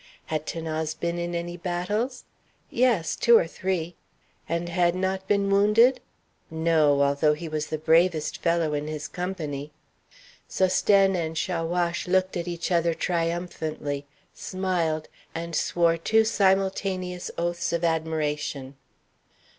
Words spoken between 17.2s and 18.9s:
oaths of admiration.